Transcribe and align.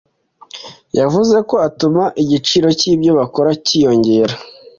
yavuze 0.99 1.35
ko 1.49 1.55
atuma 1.67 2.03
igiciro 2.23 2.67
cy’ibyo 2.79 3.11
bakora 3.19 3.49
cyiyongera 3.65 4.35